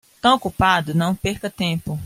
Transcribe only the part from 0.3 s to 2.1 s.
ocupado, não perca tempo.